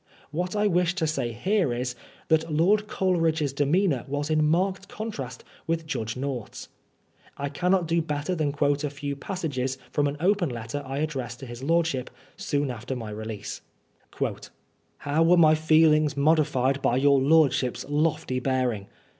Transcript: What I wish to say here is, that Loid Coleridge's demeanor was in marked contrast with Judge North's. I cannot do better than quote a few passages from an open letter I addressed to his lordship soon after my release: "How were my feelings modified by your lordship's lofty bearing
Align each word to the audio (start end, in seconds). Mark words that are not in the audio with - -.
What 0.31 0.55
I 0.55 0.65
wish 0.65 0.95
to 0.95 1.05
say 1.05 1.31
here 1.31 1.71
is, 1.71 1.93
that 2.29 2.49
Loid 2.51 2.87
Coleridge's 2.87 3.53
demeanor 3.53 4.03
was 4.07 4.31
in 4.31 4.43
marked 4.47 4.87
contrast 4.89 5.43
with 5.67 5.85
Judge 5.85 6.17
North's. 6.17 6.69
I 7.37 7.49
cannot 7.49 7.87
do 7.87 8.01
better 8.01 8.33
than 8.33 8.51
quote 8.51 8.83
a 8.83 8.89
few 8.89 9.15
passages 9.15 9.77
from 9.91 10.07
an 10.07 10.17
open 10.19 10.49
letter 10.49 10.81
I 10.87 10.97
addressed 10.97 11.39
to 11.41 11.45
his 11.45 11.61
lordship 11.61 12.09
soon 12.35 12.71
after 12.71 12.95
my 12.95 13.11
release: 13.11 13.61
"How 14.97 15.21
were 15.21 15.37
my 15.37 15.53
feelings 15.53 16.17
modified 16.17 16.81
by 16.81 16.97
your 16.97 17.21
lordship's 17.21 17.85
lofty 17.87 18.39
bearing 18.39 18.87